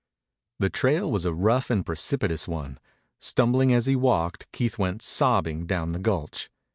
[0.57, 2.79] The trail was a rough and precipitous one.
[3.19, 6.49] Stumbling as he walked, Keith went sobbing down the gulch.